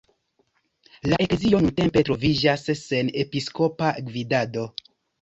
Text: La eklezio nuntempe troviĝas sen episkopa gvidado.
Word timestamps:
La 1.11 1.19
eklezio 1.25 1.59
nuntempe 1.67 2.05
troviĝas 2.09 2.67
sen 2.83 3.15
episkopa 3.27 3.95
gvidado. 4.11 4.71